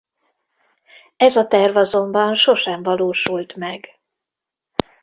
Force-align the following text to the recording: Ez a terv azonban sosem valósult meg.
Ez 1.17 1.35
a 1.35 1.47
terv 1.47 1.77
azonban 1.77 2.35
sosem 2.35 2.83
valósult 2.83 3.55
meg. 3.55 3.99